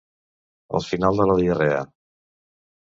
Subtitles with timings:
[0.79, 1.87] El final de la diarrea.